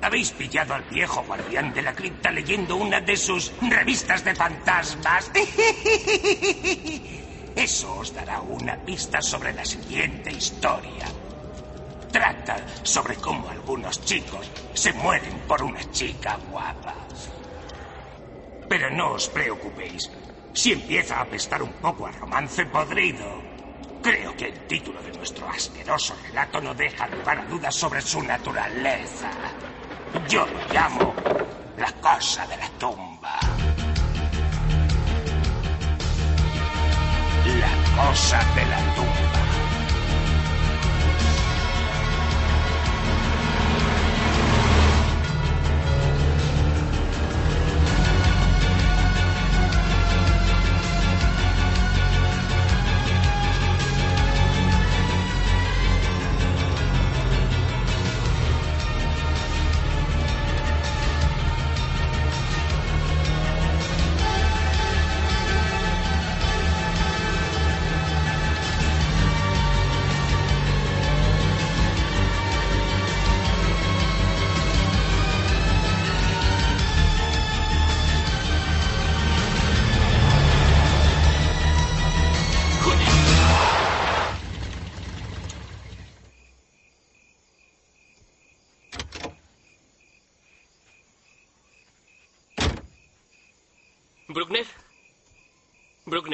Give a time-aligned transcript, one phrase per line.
[0.00, 5.30] ¿Habéis pillado al viejo guardián de la cripta leyendo una de sus revistas de fantasmas?
[7.56, 11.06] Eso os dará una pista sobre la siguiente historia.
[12.10, 16.94] Trata sobre cómo algunos chicos se mueren por una chica guapa.
[18.68, 20.10] Pero no os preocupéis.
[20.52, 23.42] Si empieza a apestar un poco a romance podrido,
[24.04, 28.22] creo que el título de nuestro asqueroso relato no deja lugar a dudas sobre su
[28.22, 29.30] naturaleza.
[30.28, 31.14] Yo lo llamo
[31.78, 33.40] la cosa de la tumba.
[37.46, 39.43] La cosa de la tumba.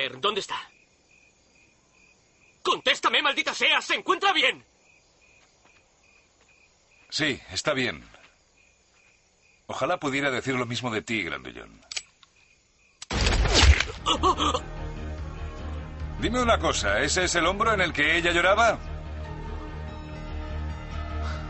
[0.09, 0.57] ¿Dónde está?
[2.63, 3.81] Contéstame, maldita sea.
[3.81, 4.65] ¿Se encuentra bien?
[7.11, 8.09] Sí, está bien.
[9.67, 11.81] Ojalá pudiera decir lo mismo de ti, Grandullón.
[16.21, 18.79] Dime una cosa, ¿ese es el hombro en el que ella lloraba?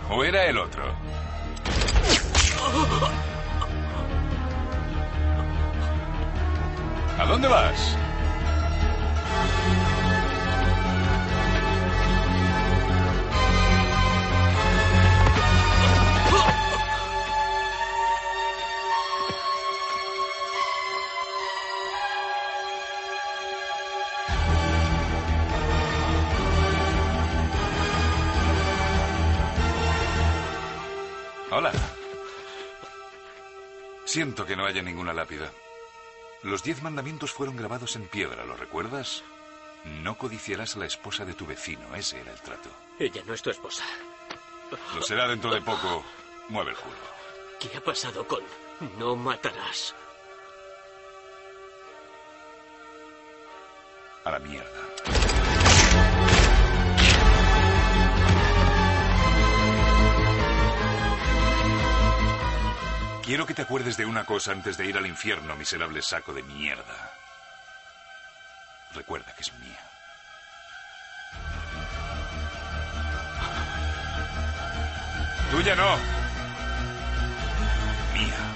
[0.08, 0.84] ¿O era el otro?
[7.18, 7.96] ¿A dónde vas?
[31.52, 31.72] Hola.
[34.04, 35.50] Siento que no haya ninguna lápida.
[36.42, 39.22] Los diez mandamientos fueron grabados en piedra, ¿lo recuerdas?
[39.84, 42.70] No codiciarás a la esposa de tu vecino, ese era el trato.
[42.98, 43.84] Ella no es tu esposa.
[44.94, 46.04] Lo será dentro de poco.
[46.48, 46.96] Mueve el culo.
[47.58, 48.42] ¿Qué ha pasado con
[48.98, 49.94] no matarás?
[54.24, 54.89] A la mierda.
[63.30, 66.42] Quiero que te acuerdes de una cosa antes de ir al infierno, miserable saco de
[66.42, 67.12] mierda.
[68.92, 69.78] Recuerda que es mía.
[75.52, 75.96] Tuya no.
[78.14, 78.49] Mía.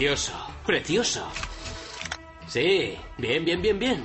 [0.00, 0.32] Precioso,
[0.64, 1.28] precioso.
[2.48, 4.04] Sí, bien, bien, bien, bien.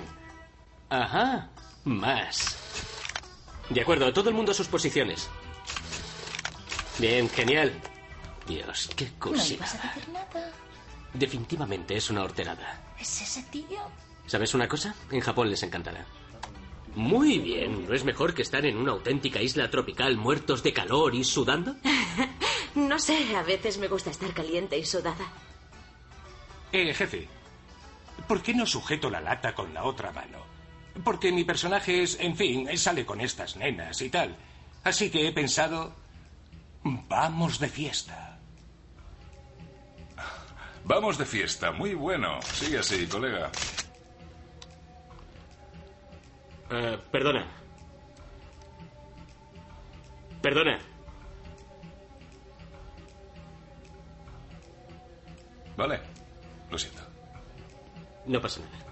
[0.89, 1.49] Ajá,
[1.85, 2.57] más.
[3.69, 5.29] De acuerdo, todo el mundo a sus posiciones.
[6.99, 7.71] Bien, genial.
[8.45, 9.63] Dios, qué No le cosita.
[9.63, 10.51] vas a decir nada.
[11.13, 12.77] Definitivamente es una horterada.
[12.99, 13.79] ¿Es ese tío?
[14.27, 14.93] ¿Sabes una cosa?
[15.11, 16.05] En Japón les encantará.
[16.93, 21.15] Muy bien, ¿no es mejor que estar en una auténtica isla tropical muertos de calor
[21.15, 21.73] y sudando?
[22.75, 25.25] No sé, a veces me gusta estar caliente y sudada.
[26.77, 27.25] Eh, jefe,
[28.27, 30.39] ¿por qué no sujeto la lata con la otra mano?
[31.05, 34.35] Porque mi personaje es, en fin, sale con estas nenas y tal.
[34.83, 35.95] Así que he pensado,
[36.83, 38.39] vamos de fiesta.
[40.83, 42.41] Vamos de fiesta, muy bueno.
[42.41, 43.49] Sigue así, colega.
[46.71, 47.47] Eh, perdona.
[50.41, 50.77] Perdona.
[55.77, 56.14] Vale,
[56.69, 57.01] lo siento.
[58.25, 58.85] No pasa nada.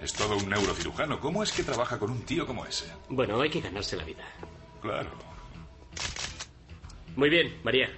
[0.00, 1.20] Es todo un neurocirujano.
[1.20, 2.90] ¿Cómo es que trabaja con un tío como ese?
[3.08, 4.24] Bueno, hay que ganarse la vida.
[4.80, 5.10] Claro.
[7.16, 7.90] Muy bien, María.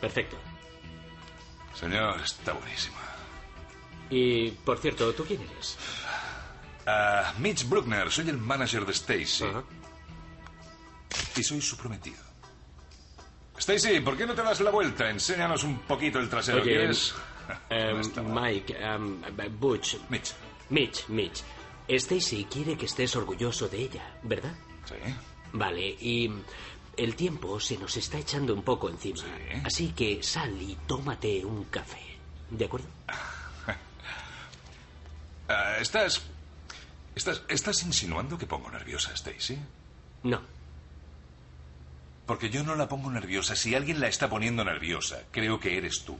[0.00, 0.36] Perfecto.
[1.74, 2.96] Señor, está buenísimo.
[4.10, 5.76] Y, por cierto, ¿tú quién eres?
[6.86, 9.44] Ah, Mitch Bruckner, soy el manager de Stacy.
[11.36, 12.25] Y soy su prometido.
[13.66, 15.10] Stacy, ¿por qué no te das la vuelta?
[15.10, 16.62] Enséñanos un poquito el trasero.
[16.62, 17.12] Oye, ¿Quieres?
[17.68, 18.52] Em, está mal.
[18.54, 19.20] Mike, em,
[19.58, 20.34] Butch, Mitch.
[20.70, 21.42] Mitch, Mitch.
[21.88, 24.54] Stacy quiere que estés orgulloso de ella, ¿verdad?
[24.84, 24.94] Sí.
[25.52, 26.30] Vale, y
[26.96, 29.18] el tiempo se nos está echando un poco encima.
[29.18, 29.60] Sí.
[29.64, 32.18] Así que sal y tómate un café.
[32.50, 32.86] ¿De acuerdo?
[35.48, 36.22] Ah, ¿Estás.
[37.14, 37.42] Estás.
[37.48, 39.56] ¿Estás insinuando que pongo nerviosa a Stacy?
[40.24, 40.40] No.
[42.26, 43.54] Porque yo no la pongo nerviosa.
[43.54, 46.18] Si alguien la está poniendo nerviosa, creo que eres tú.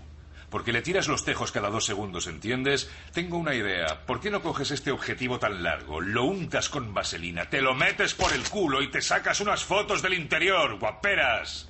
[0.50, 2.88] Porque le tiras los tejos cada dos segundos, ¿entiendes?
[3.12, 4.06] Tengo una idea.
[4.06, 8.14] ¿Por qué no coges este objetivo tan largo, lo untas con vaselina, te lo metes
[8.14, 11.68] por el culo y te sacas unas fotos del interior, guaperas?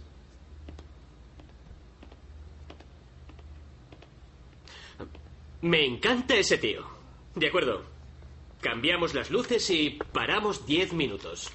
[5.62, 6.86] Me encanta ese tío.
[7.34, 7.84] De acuerdo.
[8.60, 11.50] Cambiamos las luces y paramos diez minutos.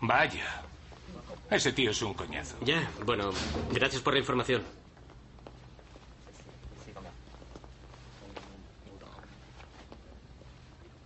[0.00, 0.62] Vaya.
[1.50, 2.56] Ese tío es un coñazo.
[2.64, 3.30] Ya, bueno,
[3.72, 4.62] gracias por la información.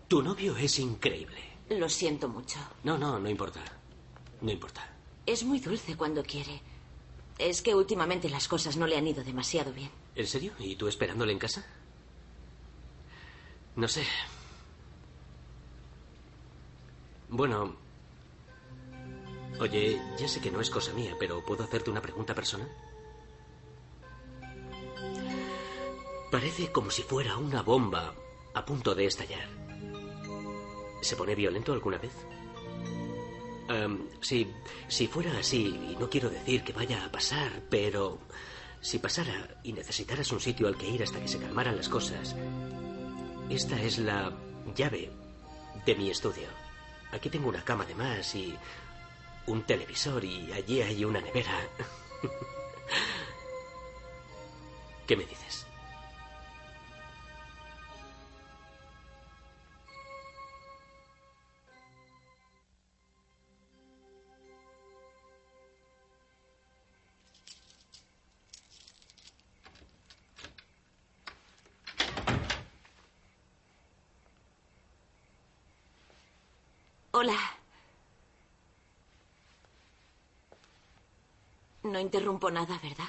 [0.09, 1.41] Tu novio es increíble.
[1.71, 2.59] Lo siento mucho.
[2.85, 3.61] No, no, no importa.
[4.43, 4.87] No importa.
[5.25, 6.61] Es muy dulce cuando quiere.
[7.39, 9.91] Es que últimamente las cosas no le han ido demasiado bien.
[10.15, 10.53] ¿En serio?
[10.59, 11.65] ¿Y tú esperándole en casa?
[13.77, 14.05] No sé.
[17.31, 17.75] Bueno.
[19.61, 22.69] Oye, ya sé que no es cosa mía, pero ¿puedo hacerte una pregunta personal?
[26.31, 28.15] Parece como si fuera una bomba
[28.55, 29.49] a punto de estallar.
[31.03, 32.13] ¿Se pone violento alguna vez?
[33.69, 34.51] Em, si,
[34.89, 38.19] si fuera así, y no quiero decir que vaya a pasar, pero
[38.81, 42.35] si pasara y necesitaras un sitio al que ir hasta que se calmaran las cosas,
[43.49, 44.33] esta es la
[44.75, 45.11] llave
[45.87, 46.49] de mi estudio.
[47.13, 48.57] Aquí tengo una cama de más y
[49.47, 51.69] un televisor y allí hay una nevera.
[55.07, 55.67] ¿Qué me dices?
[77.15, 77.62] Hola.
[81.93, 83.05] No interrumpo nada, ¿verdad?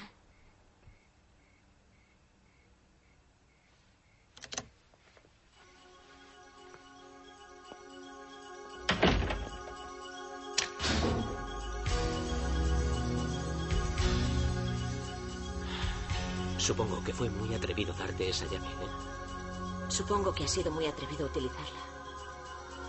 [16.58, 19.88] Supongo que fue muy atrevido darte esa llave, ¿eh?
[19.88, 21.80] Supongo que ha sido muy atrevido utilizarla.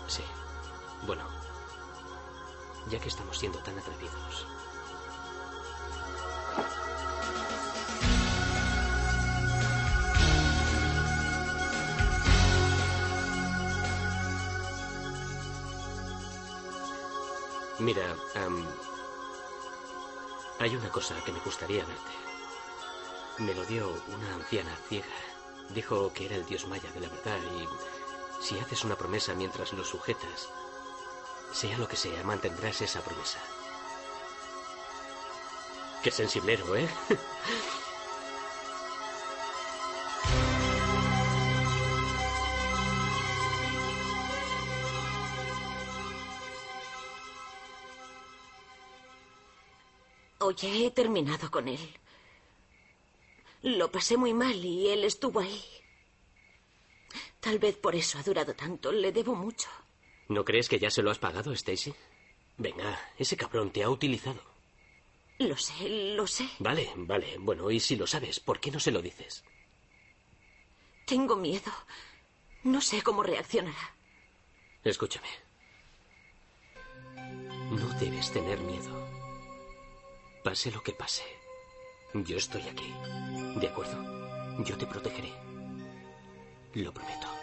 [0.07, 0.23] Sí.
[1.07, 1.23] Bueno,
[2.89, 4.45] ya que estamos siendo tan atrevidos.
[17.79, 18.15] Mira,
[20.59, 22.11] hay una cosa que me gustaría verte.
[23.39, 25.05] Me lo dio una anciana ciega.
[25.69, 29.73] Dijo que era el dios maya de la verdad y si haces una promesa mientras
[29.73, 30.49] lo sujetas,
[31.51, 33.39] sea lo que sea, mantendrás esa promesa.
[36.01, 36.87] Qué sensiblero, ¿eh?
[50.55, 51.79] Oye, he terminado con él.
[53.63, 55.61] Lo pasé muy mal y él estuvo ahí.
[57.41, 58.89] Tal vez por eso ha durado tanto.
[58.91, 59.67] Le debo mucho.
[60.29, 61.93] ¿No crees que ya se lo has pagado, Stacy?
[62.57, 64.41] Venga, ese cabrón te ha utilizado.
[65.39, 66.47] Lo sé, lo sé.
[66.59, 67.35] Vale, vale.
[67.37, 69.43] Bueno, y si lo sabes, ¿por qué no se lo dices?
[71.05, 71.71] Tengo miedo.
[72.63, 73.93] No sé cómo reaccionará.
[74.85, 75.27] Escúchame.
[77.71, 79.24] No debes tener miedo.
[80.45, 81.23] Pase lo que pase,
[82.13, 82.93] yo estoy aquí.
[83.59, 83.97] ¿De acuerdo?
[84.63, 85.33] Yo te protegeré.
[86.75, 87.34] Lo prometo.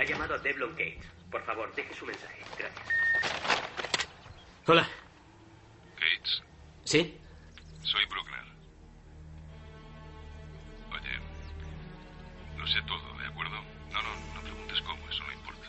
[0.00, 1.04] Ha llamado a Devlon Gates.
[1.30, 2.42] Por favor, deje su mensaje.
[2.58, 2.88] Gracias.
[4.66, 4.88] Hola.
[5.96, 6.42] Gates,
[6.84, 7.18] ¿Sí?
[7.82, 8.44] soy Bruckner.
[10.92, 13.56] Oye, lo sé todo, ¿de acuerdo?
[13.92, 15.68] No, no, no preguntes cómo, eso no importa.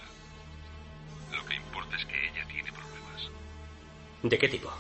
[1.34, 3.30] Lo que importa es que ella tiene problemas.
[4.24, 4.72] ¿De qué tipo?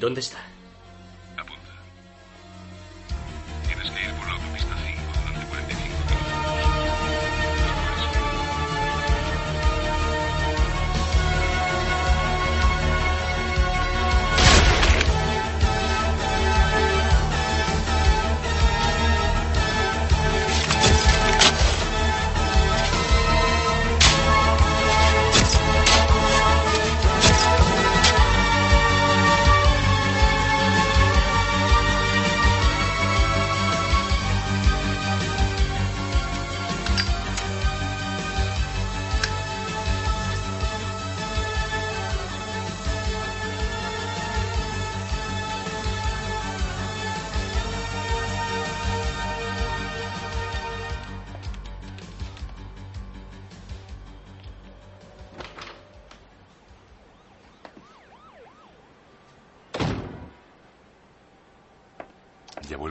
[0.00, 0.38] ¿Dónde está?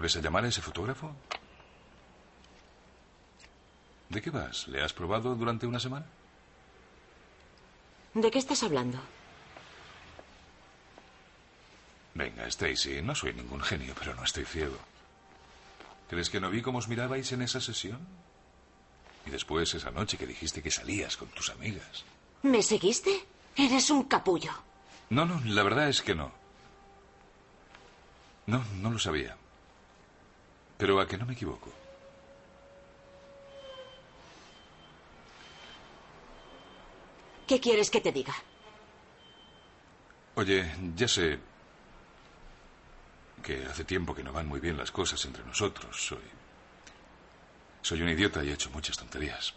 [0.03, 1.15] Vuelves a llamar a ese fotógrafo?
[4.09, 4.67] ¿De qué vas?
[4.67, 6.05] ¿Le has probado durante una semana?
[8.13, 8.99] ¿De qué estás hablando?
[12.15, 14.77] Venga, Stacy, no soy ningún genio, pero no estoy ciego.
[16.09, 17.99] ¿Crees que no vi cómo os mirabais en esa sesión?
[19.25, 22.03] Y después esa noche que dijiste que salías con tus amigas.
[22.41, 23.23] ¿Me seguiste?
[23.55, 24.51] Eres un capullo.
[25.09, 26.29] No, no, la verdad es que no.
[28.47, 29.37] No, no lo sabía.
[30.77, 31.71] Pero a que no me equivoco.
[37.47, 38.33] ¿Qué quieres que te diga?
[40.35, 41.39] Oye, ya sé
[43.43, 45.95] que hace tiempo que no van muy bien las cosas entre nosotros.
[45.95, 46.23] Soy.
[47.81, 49.53] Soy un idiota y he hecho muchas tonterías.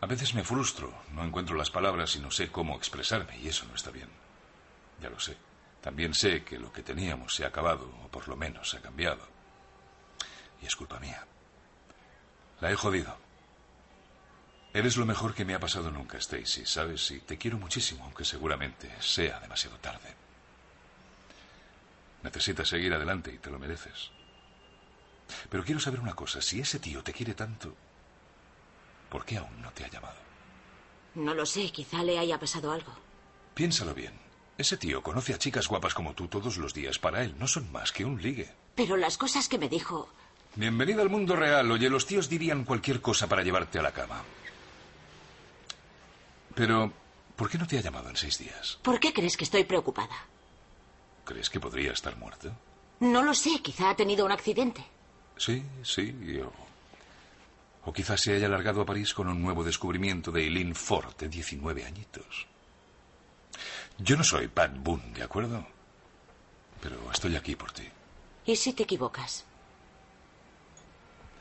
[0.00, 3.66] A veces me frustro, no encuentro las palabras y no sé cómo expresarme, y eso
[3.66, 4.08] no está bien.
[5.02, 5.36] Ya lo sé.
[5.80, 8.80] También sé que lo que teníamos se ha acabado, o por lo menos se ha
[8.80, 9.26] cambiado.
[10.62, 11.24] Y es culpa mía.
[12.60, 13.16] La he jodido.
[14.74, 17.10] Eres lo mejor que me ha pasado nunca, Stacy, ¿sabes?
[17.10, 20.14] Y te quiero muchísimo, aunque seguramente sea demasiado tarde.
[22.22, 24.10] Necesitas seguir adelante y te lo mereces.
[25.48, 26.42] Pero quiero saber una cosa.
[26.42, 27.74] Si ese tío te quiere tanto,
[29.08, 30.20] ¿por qué aún no te ha llamado?
[31.14, 32.92] No lo sé, quizá le haya pasado algo.
[33.54, 34.29] Piénsalo bien.
[34.60, 36.98] Ese tío conoce a chicas guapas como tú todos los días.
[36.98, 38.46] Para él no son más que un ligue.
[38.74, 40.10] Pero las cosas que me dijo...
[40.54, 41.70] Bienvenida al mundo real.
[41.70, 44.22] Oye, los tíos dirían cualquier cosa para llevarte a la cama.
[46.54, 46.92] Pero,
[47.36, 48.78] ¿por qué no te ha llamado en seis días?
[48.82, 50.26] ¿Por qué crees que estoy preocupada?
[51.24, 52.52] ¿Crees que podría estar muerto?
[53.00, 54.84] No lo sé, quizá ha tenido un accidente.
[55.38, 56.14] Sí, sí.
[56.44, 56.52] O,
[57.88, 61.30] o quizás se haya largado a París con un nuevo descubrimiento de Eileen Ford, de
[61.30, 62.49] 19 añitos.
[64.02, 65.66] Yo no soy Pat Boone, ¿de acuerdo?
[66.80, 67.86] Pero estoy aquí por ti.
[68.46, 69.44] ¿Y si te equivocas?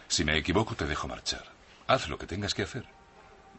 [0.09, 1.45] Si me equivoco, te dejo marchar.
[1.87, 2.85] Haz lo que tengas que hacer.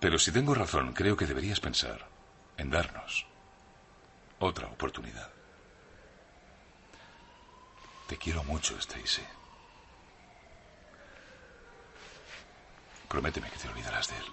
[0.00, 2.06] Pero si tengo razón, creo que deberías pensar
[2.58, 3.26] en darnos
[4.38, 5.30] otra oportunidad.
[8.06, 9.22] Te quiero mucho, Stacy.
[13.08, 14.24] Prométeme que te olvidarás de él.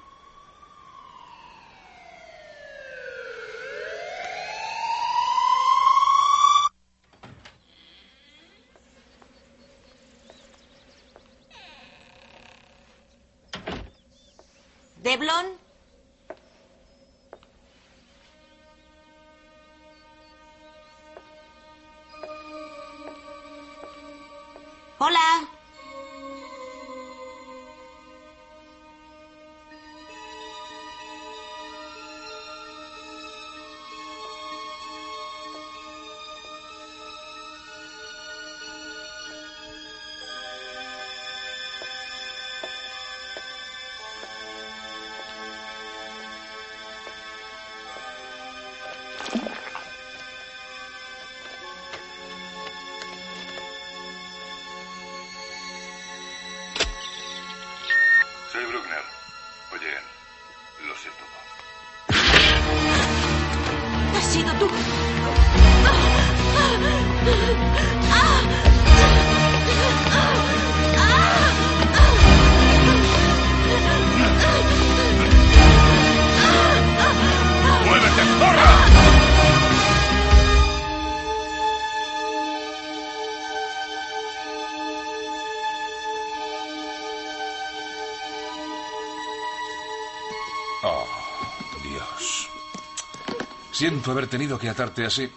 [93.88, 95.32] Siento haber tenido que atarte así.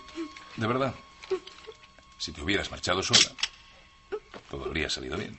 [0.57, 0.93] De verdad.
[2.19, 3.31] Si te hubieras marchado sola,
[4.51, 5.39] todo habría salido bien.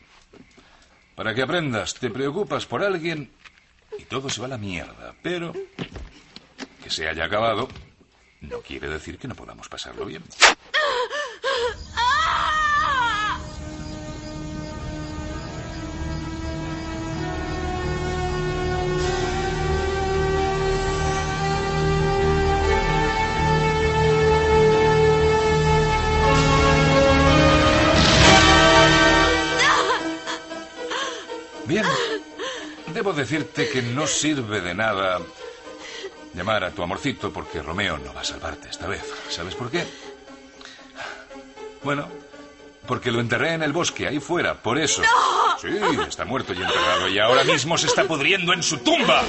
[1.14, 3.30] Para que aprendas, te preocupas por alguien
[3.98, 5.14] y todo se va a la mierda.
[5.22, 5.52] Pero
[6.82, 7.68] que se haya acabado
[8.40, 10.24] no quiere decir que no podamos pasarlo bien.
[33.02, 35.20] Debo decirte que no sirve de nada
[36.36, 39.02] llamar a tu amorcito porque Romeo no va a salvarte esta vez.
[39.28, 39.84] ¿Sabes por qué?
[41.82, 42.08] Bueno,
[42.86, 45.02] porque lo enterré en el bosque, ahí fuera, por eso.
[45.60, 45.70] Sí,
[46.08, 49.24] está muerto y enterrado y ahora mismo se está pudriendo en su tumba.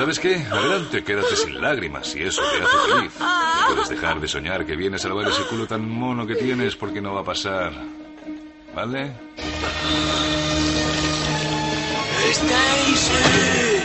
[0.00, 0.36] ¿Sabes qué?
[0.50, 3.12] Adelante, quédate sin lágrimas si eso te hace feliz.
[3.20, 6.74] No puedes dejar de soñar que vienes a lavar ese culo tan mono que tienes
[6.74, 7.70] porque no va a pasar.
[8.74, 9.12] ¿Vale?
[12.96, 13.79] ¡Yo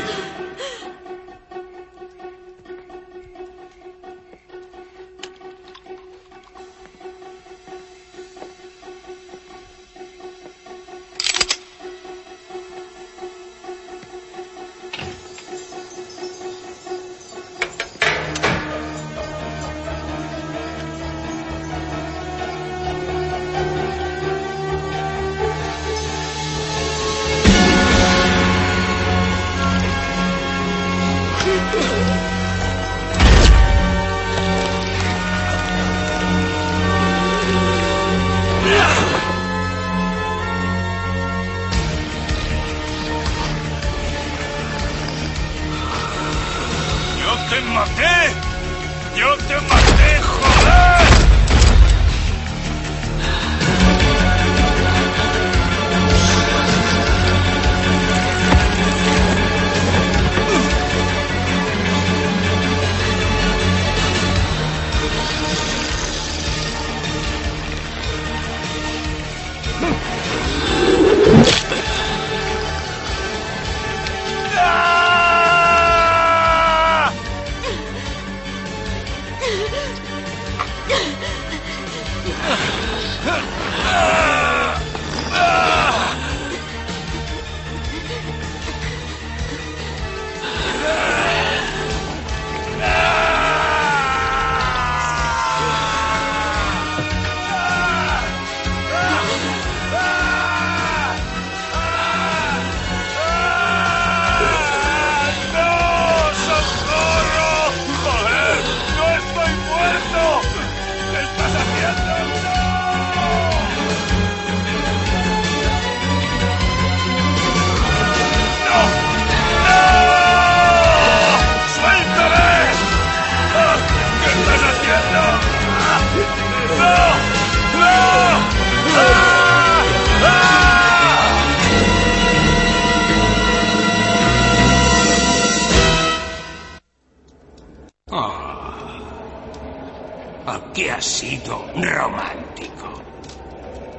[141.15, 142.89] Sido romántico.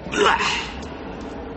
[0.04, 0.36] Blah.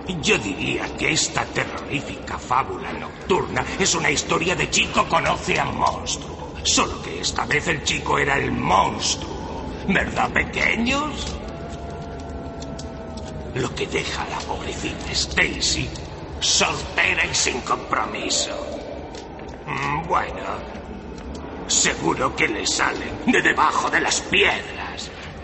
[0.07, 6.53] Yo diría que esta terrorífica fábula nocturna es una historia de chico conoce a monstruo.
[6.63, 9.65] Solo que esta vez el chico era el monstruo.
[9.85, 11.27] ¿Verdad, pequeños?
[13.55, 15.89] Lo que deja a la pobrecita Stacy
[16.39, 18.55] soltera y sin compromiso.
[19.65, 20.45] Mm, Bueno,
[21.67, 24.88] seguro que le salen de debajo de las piedras.